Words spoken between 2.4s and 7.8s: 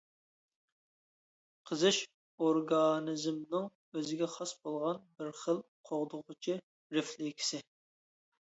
ئورگانىزمنىڭ ئۆزىگە خاس بولغان بىر خىل قوغدىغۇچى رېفلېكسى.